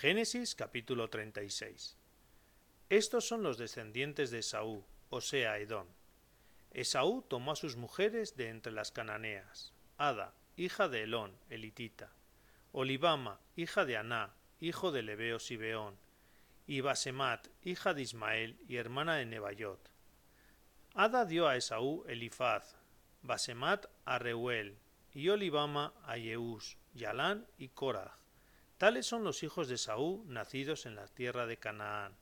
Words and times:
Génesis 0.00 0.54
capítulo 0.54 1.10
36. 1.10 1.98
Estos 2.88 3.28
son 3.28 3.42
los 3.42 3.58
descendientes 3.58 4.30
de 4.30 4.38
Esaú, 4.38 4.82
o 5.10 5.20
sea, 5.20 5.58
Edón. 5.58 5.88
Esaú 6.70 7.20
tomó 7.20 7.52
a 7.52 7.56
sus 7.56 7.76
mujeres 7.76 8.34
de 8.34 8.48
entre 8.48 8.72
las 8.72 8.92
cananeas, 8.92 9.74
Ada, 9.98 10.32
hija 10.56 10.88
de 10.88 11.02
Elón, 11.02 11.36
elitita, 11.50 12.14
Olivama, 12.72 13.42
hija 13.56 13.84
de 13.84 13.98
Aná, 13.98 14.32
hijo 14.58 14.90
de 14.90 15.02
Lebeo 15.02 15.38
Sibeón, 15.38 15.98
y 16.66 16.80
Basemat, 16.80 17.48
hija 17.62 17.92
de 17.92 18.00
Ismael 18.00 18.58
y 18.66 18.76
hermana 18.76 19.16
de 19.16 19.26
Nebayot. 19.26 19.90
Ada 20.94 21.26
dio 21.26 21.46
a 21.46 21.56
Esaú 21.56 22.06
Elifaz, 22.08 22.74
Basemat 23.20 23.84
a 24.06 24.18
Reuel, 24.18 24.78
y 25.12 25.28
Olivama 25.28 25.92
a 26.06 26.16
Yeús, 26.16 26.78
Yalán 26.94 27.46
y 27.58 27.68
Korah. 27.68 28.16
Tales 28.80 29.04
son 29.04 29.24
los 29.24 29.42
hijos 29.42 29.68
de 29.68 29.74
Esaú 29.74 30.24
nacidos 30.26 30.86
en 30.86 30.94
la 30.94 31.06
tierra 31.06 31.46
de 31.46 31.58
Canaán. 31.58 32.16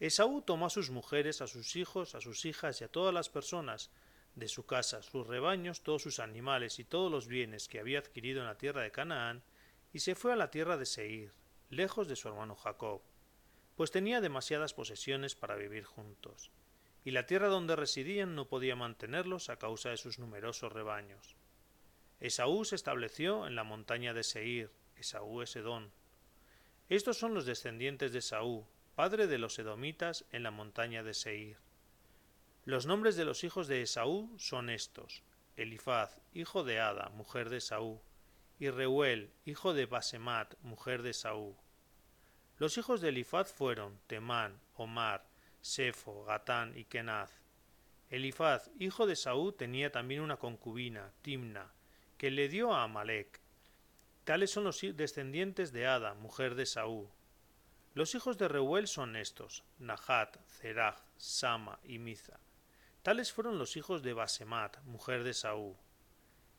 Esaú 0.00 0.42
tomó 0.42 0.66
a 0.66 0.70
sus 0.70 0.90
mujeres, 0.90 1.40
a 1.40 1.46
sus 1.46 1.76
hijos, 1.76 2.16
a 2.16 2.20
sus 2.20 2.44
hijas 2.44 2.80
y 2.80 2.84
a 2.84 2.88
todas 2.88 3.14
las 3.14 3.28
personas 3.28 3.92
de 4.34 4.48
su 4.48 4.66
casa, 4.66 5.00
sus 5.02 5.28
rebaños, 5.28 5.84
todos 5.84 6.02
sus 6.02 6.18
animales 6.18 6.80
y 6.80 6.84
todos 6.84 7.08
los 7.08 7.28
bienes 7.28 7.68
que 7.68 7.78
había 7.78 8.00
adquirido 8.00 8.40
en 8.40 8.48
la 8.48 8.58
tierra 8.58 8.82
de 8.82 8.90
Canaán, 8.90 9.44
y 9.92 10.00
se 10.00 10.16
fue 10.16 10.32
a 10.32 10.36
la 10.36 10.50
tierra 10.50 10.76
de 10.76 10.86
Seir, 10.86 11.32
lejos 11.68 12.08
de 12.08 12.16
su 12.16 12.26
hermano 12.26 12.56
Jacob, 12.56 13.00
pues 13.76 13.92
tenía 13.92 14.20
demasiadas 14.20 14.74
posesiones 14.74 15.36
para 15.36 15.54
vivir 15.54 15.84
juntos, 15.84 16.50
y 17.04 17.12
la 17.12 17.26
tierra 17.26 17.46
donde 17.46 17.76
residían 17.76 18.34
no 18.34 18.48
podía 18.48 18.74
mantenerlos 18.74 19.50
a 19.50 19.56
causa 19.56 19.90
de 19.90 19.98
sus 19.98 20.18
numerosos 20.18 20.72
rebaños. 20.72 21.36
Esaú 22.18 22.64
se 22.64 22.74
estableció 22.74 23.46
en 23.46 23.54
la 23.54 23.62
montaña 23.62 24.12
de 24.12 24.24
Seir, 24.24 24.79
Esaú 25.00 25.42
es 25.42 25.54
Edón. 25.56 25.92
Estos 26.88 27.18
son 27.18 27.34
los 27.34 27.46
descendientes 27.46 28.12
de 28.12 28.18
Esaú, 28.18 28.66
padre 28.94 29.26
de 29.26 29.38
los 29.38 29.58
edomitas 29.58 30.24
en 30.30 30.42
la 30.42 30.50
montaña 30.50 31.02
de 31.02 31.14
Seir. 31.14 31.58
Los 32.64 32.86
nombres 32.86 33.16
de 33.16 33.24
los 33.24 33.44
hijos 33.44 33.68
de 33.68 33.82
Esaú 33.82 34.34
son 34.38 34.70
estos: 34.70 35.22
Elifaz, 35.56 36.20
hijo 36.34 36.64
de 36.64 36.80
Ada, 36.80 37.08
mujer 37.10 37.48
de 37.48 37.58
Esaú, 37.58 38.00
y 38.58 38.68
Reuel, 38.70 39.32
hijo 39.44 39.72
de 39.72 39.86
Basemat, 39.86 40.54
mujer 40.62 41.02
de 41.02 41.10
Esaú. 41.10 41.56
Los 42.58 42.76
hijos 42.76 43.00
de 43.00 43.08
Elifaz 43.08 43.50
fueron 43.50 43.98
Temán, 44.06 44.60
Omar, 44.74 45.26
Sefo, 45.62 46.24
Gatán 46.24 46.76
y 46.76 46.84
Kenaz. 46.84 47.32
Elifaz, 48.10 48.70
hijo 48.78 49.06
de 49.06 49.14
Esaú, 49.14 49.52
tenía 49.52 49.90
también 49.90 50.20
una 50.20 50.36
concubina, 50.36 51.12
Timna, 51.22 51.72
que 52.18 52.30
le 52.30 52.48
dio 52.48 52.74
a 52.74 52.82
Amalek. 52.82 53.40
Tales 54.30 54.52
son 54.52 54.62
los 54.62 54.80
descendientes 54.80 55.72
de 55.72 55.88
Ada, 55.88 56.14
mujer 56.14 56.54
de 56.54 56.62
Esaú. 56.62 57.10
Los 57.94 58.14
hijos 58.14 58.38
de 58.38 58.46
Reuel 58.46 58.86
son 58.86 59.16
estos: 59.16 59.64
Nahat, 59.80 60.36
Zerach, 60.46 61.00
Sama 61.16 61.80
y 61.82 61.98
Miza. 61.98 62.38
Tales 63.02 63.32
fueron 63.32 63.58
los 63.58 63.76
hijos 63.76 64.04
de 64.04 64.12
Basemat, 64.12 64.80
mujer 64.84 65.24
de 65.24 65.34
Saúl. 65.34 65.74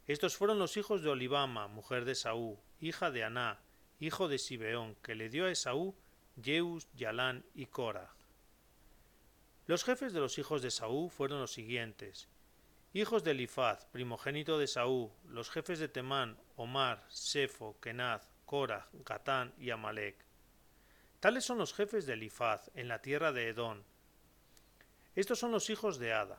Estos 0.05 0.35
fueron 0.35 0.59
los 0.59 0.75
hijos 0.75 1.01
de 1.01 1.11
Olivama, 1.11 1.69
mujer 1.69 2.03
de 2.03 2.15
Saúl, 2.15 2.57
hija 2.81 3.09
de 3.09 3.23
Aná, 3.23 3.61
hijo 4.01 4.27
de 4.27 4.37
Sibeón, 4.37 4.95
que 4.95 5.15
le 5.15 5.29
dio 5.29 5.45
a 5.45 5.51
Esaú 5.51 5.95
Jeus, 6.43 6.89
Yalán 6.93 7.45
y 7.55 7.67
Korah. 7.67 8.13
Los 9.65 9.85
jefes 9.85 10.11
de 10.11 10.19
los 10.19 10.37
hijos 10.37 10.61
de 10.61 10.71
Saúl 10.71 11.09
fueron 11.09 11.39
los 11.39 11.53
siguientes: 11.53 12.27
hijos 12.91 13.23
de 13.23 13.31
Elifaz, 13.31 13.85
primogénito 13.85 14.59
de 14.59 14.67
Saúl, 14.67 15.09
los 15.23 15.49
jefes 15.49 15.79
de 15.79 15.87
Temán, 15.87 16.37
Omar, 16.61 17.03
Sefo, 17.09 17.77
Kenaz, 17.81 18.27
Korah, 18.45 18.87
Gatán 19.05 19.53
y 19.57 19.69
Amalek. 19.69 20.15
Tales 21.19 21.43
son 21.43 21.57
los 21.57 21.73
jefes 21.73 22.05
de 22.05 22.13
Elifaz 22.13 22.69
en 22.73 22.87
la 22.87 23.01
tierra 23.01 23.31
de 23.31 23.49
Edón, 23.49 23.83
estos 25.13 25.39
son 25.39 25.51
los 25.51 25.69
hijos 25.69 25.99
de 25.99 26.13
Ada. 26.13 26.37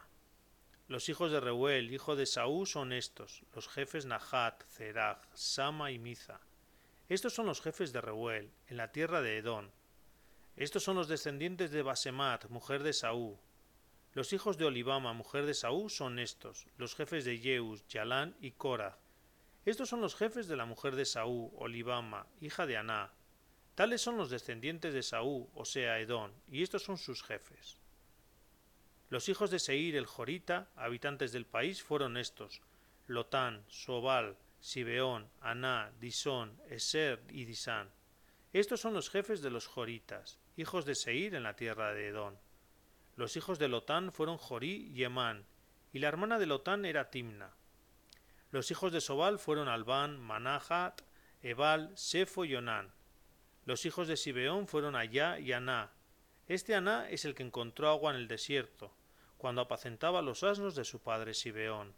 Los 0.89 1.11
hijos 1.11 1.31
de 1.31 1.41
Reuel, 1.41 1.93
hijo 1.93 2.17
de 2.17 2.25
Saúl, 2.25 2.67
son 2.67 2.95
estos, 2.95 3.43
los 3.55 3.69
jefes 3.69 4.07
Nahat, 4.07 4.65
Zerach, 4.65 5.23
Sama 5.35 5.91
y 5.91 5.99
Miza. 5.99 6.41
Estos 7.11 7.35
son 7.35 7.45
los 7.45 7.61
jefes 7.61 7.93
de 7.93 8.01
Reuel, 8.01 8.51
en 8.69 8.79
la 8.79 8.91
tierra 8.91 9.21
de 9.21 9.37
Edón. 9.37 9.71
Estos 10.57 10.85
son 10.85 10.97
los 10.97 11.07
descendientes 11.07 11.71
de 11.71 11.83
Basemat, 11.83 12.49
mujer 12.49 12.83
de 12.83 12.95
Saúl. 12.95 13.37
Los 14.15 14.33
hijos 14.33 14.57
de 14.57 14.65
Olivama, 14.65 15.13
mujer 15.13 15.45
de 15.45 15.53
Saúl, 15.53 15.91
son 15.91 16.19
estos, 16.19 16.67
los 16.79 16.95
jefes 16.95 17.27
de 17.27 17.41
Yeus, 17.41 17.87
Yalán 17.89 18.35
y 18.41 18.53
Korah. 18.53 18.97
Estos 19.65 19.89
son 19.89 20.01
los 20.01 20.17
jefes 20.17 20.49
de 20.49 20.57
la 20.57 20.67
mujer 20.67 20.97
de 20.97 21.05
Saúl, 21.05 21.51
Olivama, 21.57 22.27
hija 22.41 22.67
de 22.67 22.77
Aná. 22.77 23.13
Tales 23.77 24.01
son 24.01 24.17
los 24.17 24.29
descendientes 24.29 24.93
de 24.93 25.03
Saúl, 25.03 25.49
o 25.55 25.65
sea, 25.65 26.01
Edón, 26.01 26.33
y 26.51 26.63
estos 26.63 26.83
son 26.83 26.99
sus 26.99 27.23
jefes. 27.23 27.79
Los 29.09 29.29
hijos 29.29 29.51
de 29.51 29.59
Seir 29.59 29.95
el 29.97 30.07
Jorita, 30.07 30.69
habitantes 30.75 31.33
del 31.33 31.47
país, 31.47 31.83
fueron 31.83 32.17
estos: 32.17 32.61
Lotán, 33.07 33.65
Sobal, 33.69 34.37
Sibeón, 34.61 35.29
Aná, 35.41 35.93
Disón, 36.01 36.59
Eser 36.69 37.23
y 37.31 37.45
Disán. 37.45 37.91
Estos 38.53 38.81
son 38.81 38.95
los 38.95 39.11
jefes 39.11 39.43
de 39.43 39.51
los 39.51 39.67
Joritas, 39.67 40.39
hijos 40.57 40.85
de 40.85 40.95
Seir 40.95 41.35
en 41.35 41.45
la 41.45 41.57
tierra 41.57 41.95
de 41.95 42.09
Edón. 42.09 42.39
Los 43.17 43.37
hijos 43.37 43.59
de 43.59 43.69
Lotán 43.69 44.13
fueron 44.13 44.39
Jorí 44.39 44.91
y 44.95 45.05
Emán, 45.05 45.47
y 45.93 46.01
la 46.01 46.09
hermana 46.09 46.39
de 46.39 46.47
Lotán 46.47 46.85
era 46.85 47.11
Timna. 47.11 47.55
Los 48.53 48.71
hijos 48.71 48.93
de 48.93 49.01
Sobal 49.01 49.39
fueron 49.39 49.67
Albán, 49.67 50.21
Manahat, 50.21 51.01
Ebal, 51.41 51.91
Sefo 51.97 52.45
y 52.45 52.55
Onán. 52.55 52.93
Los 53.65 53.87
hijos 53.87 54.09
de 54.09 54.19
Sibeón 54.19 54.69
fueron 54.69 54.95
Ayá 54.95 55.39
y 55.39 55.53
Aná. 55.53 55.91
Este 56.47 56.75
Aná 56.75 57.09
es 57.09 57.25
el 57.25 57.35
que 57.35 57.45
encontró 57.45 57.89
agua 57.89 58.11
en 58.11 58.19
el 58.19 58.29
desierto, 58.29 58.95
cuando 59.39 59.63
apacentaba 59.63 60.21
los 60.21 60.43
asnos 60.43 60.75
de 60.75 60.85
su 60.85 61.01
padre 61.01 61.33
Sibeón. 61.33 61.95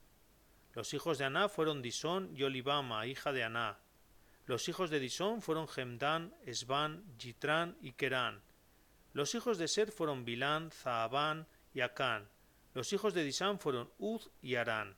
Los 0.75 0.95
hijos 0.95 1.19
de 1.19 1.25
Aná 1.25 1.49
fueron 1.49 1.83
Disón 1.83 2.31
y 2.37 2.45
Olivama, 2.45 3.05
hija 3.09 3.33
de 3.33 3.43
Aná. 3.43 3.81
Los 4.47 4.69
hijos 4.69 4.91
de 4.91 5.01
Disón 5.01 5.43
fueron 5.43 5.67
Gemdán, 5.67 6.37
Esbán, 6.47 7.03
Yitrán 7.19 7.77
y 7.81 7.95
Kerán. 7.95 8.43
Los 9.13 9.35
hijos 9.35 9.59
de 9.59 9.67
Ser 9.67 9.91
fueron 9.91 10.25
Bilán, 10.25 10.71
Zahabán 10.71 11.49
y 11.73 11.81
Acán. 11.81 12.29
Los 12.75 12.93
hijos 12.93 13.13
de 13.13 13.25
Disán 13.25 13.59
fueron 13.59 13.91
Uz 13.99 14.31
y 14.41 14.55
Arán. 14.55 14.97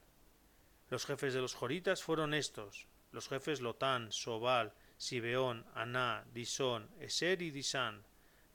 Los 0.89 1.05
jefes 1.05 1.33
de 1.33 1.41
los 1.41 1.53
joritas 1.53 2.01
fueron 2.01 2.33
estos, 2.33 2.87
los 3.11 3.27
jefes 3.27 3.61
Lotán, 3.61 4.11
Sobal, 4.11 4.73
Sibeón, 4.97 5.65
Aná, 5.75 6.25
Disón, 6.33 6.89
Eser 6.99 7.41
y 7.41 7.51
Disán. 7.51 8.05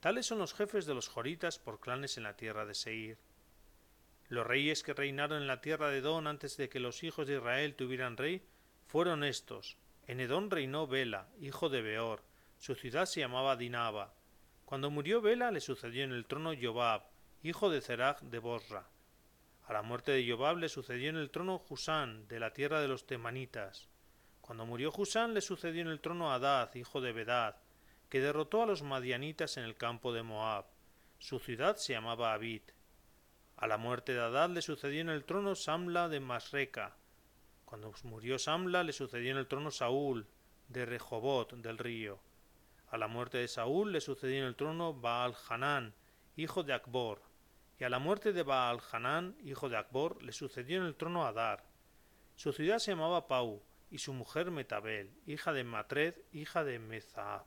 Tales 0.01 0.27
son 0.27 0.39
los 0.39 0.55
jefes 0.55 0.87
de 0.87 0.95
los 0.95 1.09
joritas 1.09 1.59
por 1.59 1.79
clanes 1.79 2.17
en 2.17 2.25
la 2.25 2.37
tierra 2.37 2.65
de 2.65 2.75
Seir. 2.75 3.19
Los 4.29 4.47
reyes 4.47 4.83
que 4.83 4.95
reinaron 4.95 5.43
en 5.43 5.47
la 5.47 5.61
tierra 5.61 5.91
de 5.91 5.99
Edón 5.99 6.27
antes 6.27 6.57
de 6.57 6.69
que 6.69 6.81
los 6.81 7.03
hijos 7.03 7.27
de 7.27 7.37
Israel 7.37 7.75
tuvieran 7.75 8.17
rey 8.17 8.43
fueron 8.87 9.25
estos. 9.25 9.77
En 10.07 10.19
Edón 10.19 10.51
reinó 10.51 10.87
Bela, 10.87 11.29
hijo 11.39 11.69
de 11.69 11.83
Beor. 11.83 12.25
Su 12.59 12.75
ciudad 12.75 13.07
se 13.07 13.21
llamaba 13.21 13.57
Dinaba. 13.57 14.15
Cuando 14.65 14.91
murió 14.91 15.21
Bela 15.21 15.51
le 15.51 15.61
sucedió 15.61 16.03
en 16.03 16.13
el 16.13 16.25
trono 16.25 16.53
Jobab, 16.61 17.05
hijo 17.43 17.69
de 17.69 17.83
Zerach 17.83 18.21
de 18.23 18.39
Bosra. 18.39 18.89
A 19.65 19.73
la 19.73 19.83
muerte 19.83 20.13
de 20.13 20.29
Jobab 20.29 20.59
le 20.59 20.69
sucedió 20.69 21.11
en 21.11 21.17
el 21.17 21.31
trono 21.31 21.63
Husán, 21.69 22.27
de 22.29 22.41
la 22.41 22.53
tierra 22.53 22.81
de 22.81 22.89
los 22.89 23.07
temanitas. 23.07 23.89
Cuando 24.41 24.67
murió 24.67 24.93
Husán 24.97 25.35
le 25.35 25.41
sucedió 25.41 25.83
en 25.83 25.89
el 25.89 26.01
trono 26.01 26.33
Adad, 26.33 26.75
hijo 26.75 27.01
de 27.01 27.13
Bedad, 27.13 27.57
que 28.09 28.21
derrotó 28.21 28.63
a 28.63 28.67
los 28.67 28.83
madianitas 28.83 29.57
en 29.57 29.65
el 29.65 29.77
campo 29.77 30.13
de 30.13 30.23
Moab. 30.23 30.67
Su 31.19 31.39
ciudad 31.39 31.77
se 31.77 31.93
llamaba 31.93 32.33
Abid. 32.33 32.63
A 33.57 33.69
la 33.69 33.79
muerte 33.79 34.13
de 34.13 34.21
Adad 34.21 34.51
le 34.51 34.61
sucedió 34.61 35.01
en 35.01 35.09
el 35.09 35.25
trono 35.25 35.55
Samla 35.55 36.09
de 36.09 36.19
Masreca. 36.19 36.97
Cuando 37.65 37.95
murió 38.03 38.39
Samla 38.39 38.83
le 38.83 38.93
sucedió 38.93 39.31
en 39.31 39.39
el 39.39 39.47
trono 39.47 39.71
Saúl 39.71 40.27
de 40.69 40.85
Rehobot 40.85 41.55
del 41.55 41.79
río. 41.79 42.19
A 42.91 42.99
la 42.99 43.07
muerte 43.07 43.39
de 43.39 43.49
Saúl 43.49 43.93
le 43.93 44.01
sucedió 44.01 44.41
en 44.41 44.49
el 44.49 44.57
trono 44.57 44.93
Baal 44.93 45.35
Hanán, 45.49 45.95
hijo 46.37 46.65
de 46.65 46.75
Akbor. 46.75 47.23
A 47.85 47.89
la 47.89 47.99
muerte 47.99 48.33
de 48.33 48.45
Baal 48.45 48.81
Hanán, 48.93 49.37
hijo 49.43 49.69
de 49.69 49.77
Akbor, 49.77 50.23
le 50.23 50.33
sucedió 50.33 50.79
en 50.79 50.87
el 50.87 50.95
trono 50.95 51.27
Adar. 51.27 51.65
Su 52.37 52.53
ciudad 52.53 52.79
se 52.79 52.93
llamaba 52.93 53.27
Pau, 53.27 53.61
y 53.91 53.99
su 53.99 54.13
mujer 54.13 54.53
Metabel, 54.53 55.11
hija 55.27 55.53
de 55.53 55.65
Matred, 55.65 56.15
hija 56.33 56.63
de 56.63 56.79
Mezahab. 56.79 57.45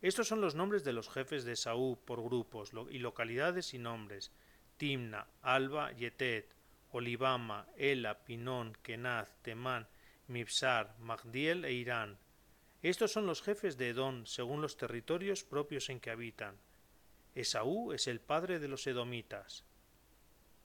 Estos 0.00 0.26
son 0.26 0.40
los 0.40 0.54
nombres 0.54 0.84
de 0.84 0.94
los 0.94 1.10
jefes 1.10 1.44
de 1.44 1.54
Saúl 1.54 1.98
por 1.98 2.22
grupos 2.22 2.72
y 2.90 2.98
localidades 2.98 3.74
y 3.74 3.78
nombres, 3.78 4.32
Timna, 4.78 5.26
Alba, 5.42 5.92
Yetet, 5.92 6.56
Olivama, 6.90 7.66
Ela, 7.76 8.24
Pinón, 8.24 8.76
Kenaz, 8.82 9.36
Temán, 9.42 9.86
Mipsar, 10.28 10.96
Magdiel 10.98 11.66
e 11.66 11.72
Irán. 11.74 12.18
Estos 12.80 13.12
son 13.12 13.26
los 13.26 13.42
jefes 13.42 13.76
de 13.76 13.90
Edón 13.90 14.26
según 14.26 14.62
los 14.62 14.78
territorios 14.78 15.44
propios 15.44 15.90
en 15.90 16.00
que 16.00 16.10
habitan. 16.10 16.58
Esaú 17.34 17.92
es 17.92 18.06
el 18.06 18.20
padre 18.20 18.58
de 18.58 18.68
los 18.68 18.86
edomitas. 18.86 19.64